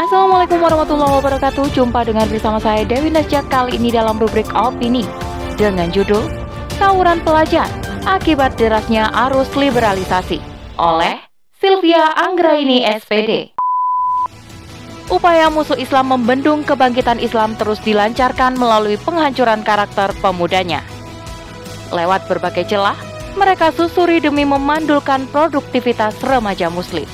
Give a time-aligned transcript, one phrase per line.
[0.00, 1.76] Assalamualaikum warahmatullahi wabarakatuh.
[1.76, 5.04] Jumpa dengan bersama saya Dewi Nasjak kali ini dalam rubrik Opini.
[5.60, 6.24] Dengan judul
[6.80, 7.68] Tawuran Pelajar
[8.08, 10.40] Akibat derasnya arus liberalisasi.
[10.80, 11.20] Oleh
[11.60, 13.52] Sylvia Anggraini SPD
[15.12, 20.80] Upaya musuh Islam membendung kebangkitan Islam terus dilancarkan melalui penghancuran karakter pemudanya.
[21.92, 22.96] Lewat berbagai celah,
[23.36, 27.04] mereka susuri demi memandulkan produktivitas remaja muslim.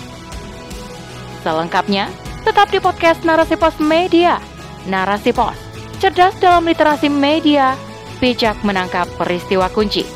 [1.43, 2.15] Selengkapnya,
[2.47, 4.39] tetap di podcast Narasi Pos Media.
[4.87, 5.59] Narasi Pos,
[5.99, 7.75] cerdas dalam literasi media,
[8.23, 10.07] bijak menangkap peristiwa kunci.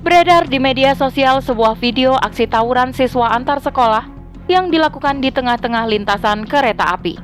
[0.00, 4.08] Beredar di media sosial sebuah video aksi tawuran siswa antar sekolah
[4.48, 7.20] yang dilakukan di tengah-tengah lintasan kereta api.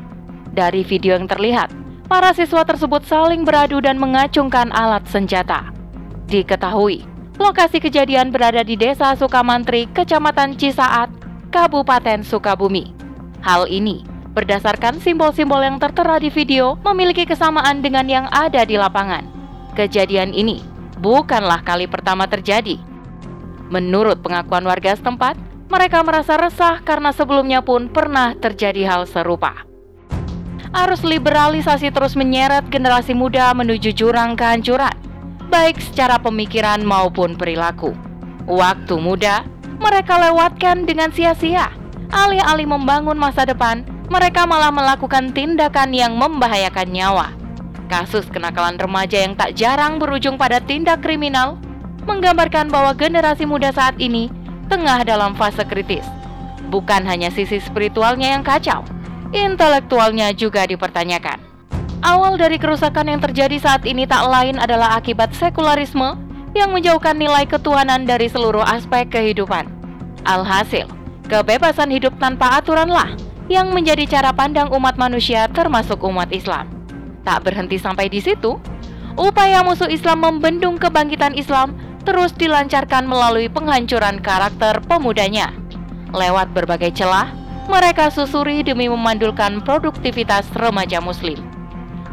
[0.53, 1.73] Dari video yang terlihat,
[2.05, 5.73] para siswa tersebut saling beradu dan mengacungkan alat senjata.
[6.29, 7.09] Diketahui,
[7.41, 11.09] Lokasi kejadian berada di Desa Sukamantri, Kecamatan Cisaat,
[11.51, 12.95] Kabupaten Sukabumi.
[13.43, 19.27] Hal ini berdasarkan simbol-simbol yang tertera di video memiliki kesamaan dengan yang ada di lapangan.
[19.75, 20.63] Kejadian ini
[21.03, 22.79] bukanlah kali pertama terjadi.
[23.67, 25.35] Menurut pengakuan warga setempat,
[25.67, 29.67] mereka merasa resah karena sebelumnya pun pernah terjadi hal serupa.
[30.71, 34.95] Arus liberalisasi terus menyeret generasi muda menuju jurang kehancuran
[35.51, 37.91] baik secara pemikiran maupun perilaku.
[38.47, 39.43] Waktu muda
[39.81, 41.73] mereka lewatkan dengan sia-sia.
[42.13, 47.33] Alih-alih membangun masa depan, mereka malah melakukan tindakan yang membahayakan nyawa.
[47.89, 51.59] Kasus kenakalan remaja yang tak jarang berujung pada tindak kriminal
[52.07, 54.31] menggambarkan bahwa generasi muda saat ini
[54.71, 56.07] tengah dalam fase kritis.
[56.71, 58.87] Bukan hanya sisi spiritualnya yang kacau,
[59.35, 61.43] intelektualnya juga dipertanyakan.
[62.01, 67.47] Awal dari kerusakan yang terjadi saat ini tak lain adalah akibat sekularisme yang menjauhkan nilai
[67.47, 69.67] ketuhanan dari seluruh aspek kehidupan.
[70.27, 70.87] Alhasil,
[71.31, 73.15] kebebasan hidup tanpa aturanlah
[73.51, 76.69] yang menjadi cara pandang umat manusia termasuk umat Islam.
[77.27, 78.59] Tak berhenti sampai di situ,
[79.19, 85.53] upaya musuh Islam membendung kebangkitan Islam terus dilancarkan melalui penghancuran karakter pemudanya.
[86.11, 87.31] Lewat berbagai celah,
[87.71, 91.39] mereka susuri demi memandulkan produktivitas remaja muslim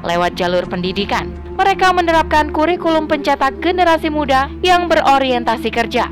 [0.05, 1.33] lewat jalur pendidikan.
[1.57, 6.05] Mereka menerapkan kurikulum pencetak generasi muda yang berorientasi kerja.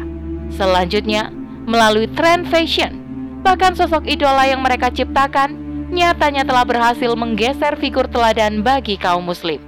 [0.50, 1.30] Selanjutnya,
[1.70, 2.98] melalui tren fashion,
[3.46, 5.54] bahkan sosok idola yang mereka ciptakan
[5.94, 9.62] nyatanya telah berhasil menggeser figur teladan bagi kaum muslim.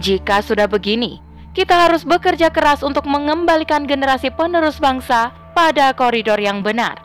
[0.00, 1.20] Jika sudah begini,
[1.52, 7.00] kita harus bekerja keras untuk mengembalikan generasi penerus bangsa pada koridor yang benar,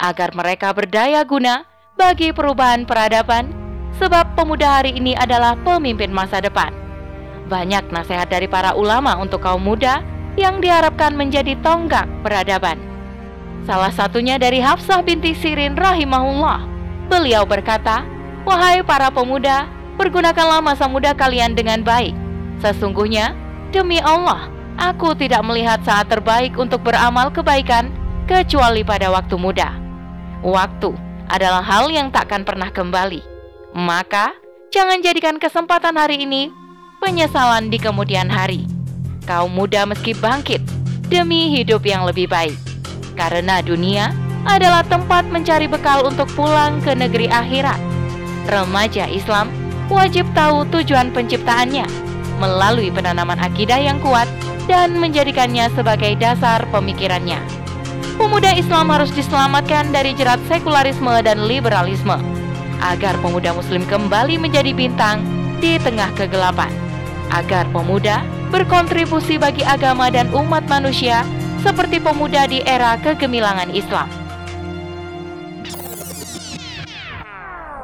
[0.00, 1.64] agar mereka berdaya guna
[1.96, 3.48] bagi perubahan peradaban
[3.96, 6.83] sebab pemuda hari ini adalah pemimpin masa depan.
[7.44, 10.00] Banyak nasihat dari para ulama untuk kaum muda
[10.34, 12.80] yang diharapkan menjadi tonggak peradaban.
[13.64, 16.64] Salah satunya dari Hafsah binti Sirin rahimahullah.
[17.08, 18.04] Beliau berkata,
[18.44, 22.12] "Wahai para pemuda, pergunakanlah masa muda kalian dengan baik.
[22.60, 23.32] Sesungguhnya,
[23.72, 27.88] demi Allah, aku tidak melihat saat terbaik untuk beramal kebaikan
[28.28, 29.72] kecuali pada waktu muda.
[30.44, 30.92] Waktu
[31.28, 33.20] adalah hal yang takkan pernah kembali."
[33.74, 34.32] Maka,
[34.70, 36.63] jangan jadikan kesempatan hari ini
[37.04, 38.64] penyesalan di kemudian hari.
[39.28, 40.64] Kaum muda meski bangkit
[41.12, 42.56] demi hidup yang lebih baik.
[43.12, 44.16] Karena dunia
[44.48, 47.76] adalah tempat mencari bekal untuk pulang ke negeri akhirat.
[48.48, 49.52] Remaja Islam
[49.92, 51.84] wajib tahu tujuan penciptaannya
[52.40, 54.26] melalui penanaman akidah yang kuat
[54.64, 57.36] dan menjadikannya sebagai dasar pemikirannya.
[58.16, 62.16] Pemuda Islam harus diselamatkan dari jerat sekularisme dan liberalisme
[62.80, 65.20] agar pemuda muslim kembali menjadi bintang
[65.60, 66.68] di tengah kegelapan,
[67.34, 68.22] agar pemuda
[68.54, 71.26] berkontribusi bagi agama dan umat manusia
[71.66, 74.06] seperti pemuda di era kegemilangan Islam.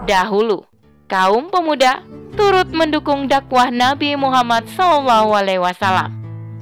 [0.06, 0.62] Dahulu,
[1.10, 2.06] kaum pemuda
[2.38, 5.26] turut mendukung dakwah Nabi Muhammad SAW.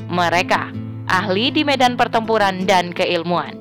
[0.08, 0.72] Mereka
[1.08, 3.56] ahli di medan pertempuran dan keilmuan.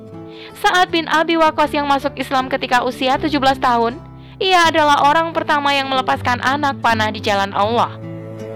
[0.58, 4.00] Saat bin Abi Waqqas yang masuk Islam ketika usia 17 tahun
[4.38, 7.98] ia adalah orang pertama yang melepaskan anak panah di jalan Allah.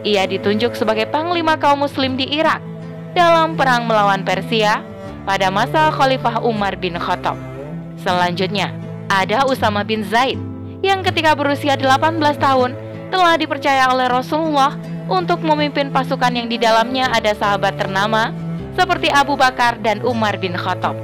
[0.03, 2.59] Ia ditunjuk sebagai panglima kaum muslim di Irak
[3.15, 4.83] dalam perang melawan Persia
[5.23, 7.39] pada masa Khalifah Umar bin Khattab.
[8.03, 8.75] Selanjutnya,
[9.07, 10.35] ada Usama bin Zaid
[10.83, 12.75] yang ketika berusia 18 tahun
[13.15, 14.75] telah dipercaya oleh Rasulullah
[15.07, 18.35] untuk memimpin pasukan yang di dalamnya ada sahabat ternama
[18.75, 20.99] seperti Abu Bakar dan Umar bin Khattab.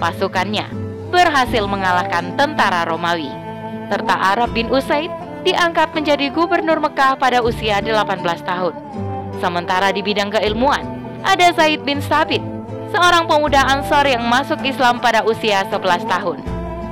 [0.00, 0.64] Pasukannya
[1.12, 3.28] berhasil mengalahkan tentara Romawi
[3.92, 5.10] serta Arab bin Usaid
[5.42, 8.74] diangkat menjadi gubernur Mekah pada usia 18 tahun.
[9.40, 10.84] Sementara di bidang keilmuan,
[11.24, 12.44] ada Zaid bin Sabit,
[12.92, 16.38] seorang pemuda Ansor yang masuk Islam pada usia 11 tahun.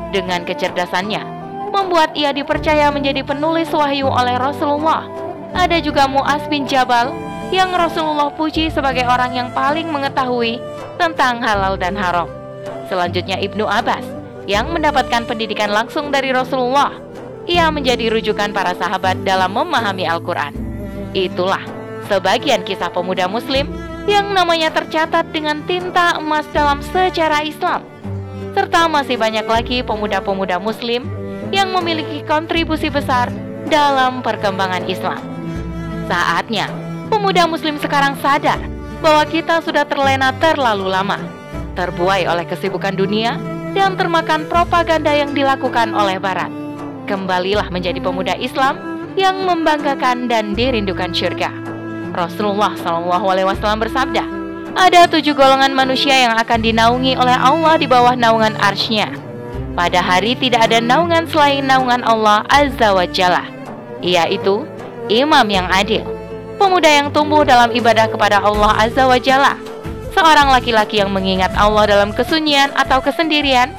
[0.09, 1.21] dengan kecerdasannya,
[1.69, 5.05] membuat ia dipercaya menjadi penulis wahyu oleh Rasulullah.
[5.53, 7.13] Ada juga Mu'az bin Jabal
[7.49, 10.61] yang Rasulullah puji sebagai orang yang paling mengetahui
[11.01, 12.29] tentang halal dan haram.
[12.89, 14.05] Selanjutnya Ibnu Abbas
[14.49, 17.08] yang mendapatkan pendidikan langsung dari Rasulullah.
[17.49, 20.53] Ia menjadi rujukan para sahabat dalam memahami Al-Quran.
[21.17, 21.65] Itulah
[22.05, 23.73] sebagian kisah pemuda muslim
[24.05, 27.81] yang namanya tercatat dengan tinta emas dalam sejarah Islam.
[28.53, 31.09] Serta masih banyak lagi pemuda-pemuda muslim
[31.49, 33.33] yang memiliki kontribusi besar
[33.73, 35.21] dalam perkembangan Islam.
[36.05, 36.69] Saatnya
[37.09, 38.61] pemuda muslim sekarang sadar
[39.01, 41.17] bahwa kita sudah terlena terlalu lama,
[41.73, 43.41] terbuai oleh kesibukan dunia
[43.73, 46.68] dan termakan propaganda yang dilakukan oleh barat.
[47.09, 48.77] Kembalilah menjadi pemuda Islam
[49.17, 51.49] yang membanggakan dan dirindukan syurga.
[52.13, 54.25] Rasulullah Wasallam bersabda,
[54.77, 59.09] ada tujuh golongan manusia yang akan dinaungi oleh Allah di bawah naungan arsnya.
[59.73, 63.49] Pada hari tidak ada naungan selain naungan Allah Azza wa Jalla,
[64.05, 64.69] yaitu
[65.09, 66.05] imam yang adil,
[66.61, 69.57] pemuda yang tumbuh dalam ibadah kepada Allah Azza wa Jalla,
[70.13, 73.73] seorang laki-laki yang mengingat Allah dalam kesunyian atau kesendirian,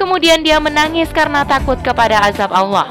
[0.00, 2.88] kemudian dia menangis karena takut kepada azab Allah.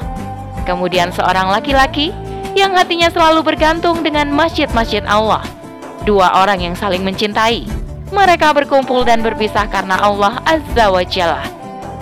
[0.62, 2.14] Kemudian seorang laki-laki
[2.54, 5.42] yang hatinya selalu bergantung dengan masjid-masjid Allah.
[6.06, 7.66] Dua orang yang saling mencintai.
[8.14, 11.42] Mereka berkumpul dan berpisah karena Allah Azza wa Jalla.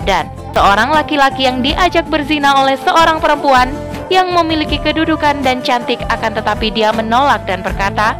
[0.05, 3.73] Dan seorang laki-laki yang diajak berzina oleh seorang perempuan
[4.13, 8.17] yang memiliki kedudukan dan cantik akan tetapi dia menolak dan berkata,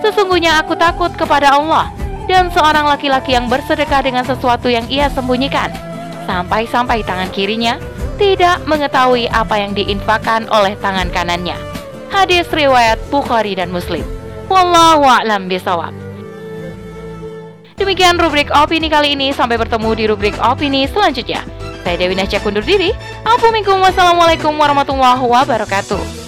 [0.00, 1.92] Sesungguhnya aku takut kepada Allah
[2.24, 5.89] dan seorang laki-laki yang bersedekah dengan sesuatu yang ia sembunyikan
[6.30, 7.82] sampai-sampai tangan kirinya
[8.14, 11.58] tidak mengetahui apa yang diinfakkan oleh tangan kanannya.
[12.14, 14.06] Hadis riwayat Bukhari dan Muslim.
[14.46, 15.90] Wallahu a'lam bisawab.
[17.74, 19.34] Demikian rubrik opini kali ini.
[19.34, 21.42] Sampai bertemu di rubrik opini selanjutnya.
[21.80, 22.92] Saya Dewi Nasya kundur diri.
[23.24, 26.19] Assalamualaikum warahmatullahi wabarakatuh.